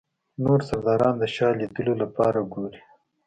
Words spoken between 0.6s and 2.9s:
سرداران د شاه لیدلو لپاره ګوري.